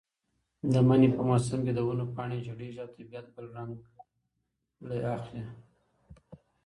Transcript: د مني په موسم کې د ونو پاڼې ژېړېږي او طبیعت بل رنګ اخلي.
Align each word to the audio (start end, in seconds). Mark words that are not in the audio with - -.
د 0.71 0.73
مني 0.87 1.09
په 1.15 1.21
موسم 1.29 1.59
کې 1.65 1.73
د 1.75 1.79
ونو 1.87 2.05
پاڼې 2.15 2.37
ژېړېږي 2.45 2.79
او 2.83 2.89
طبیعت 2.97 3.25
بل 3.35 3.45
رنګ 3.55 3.79
اخلي. 5.17 5.43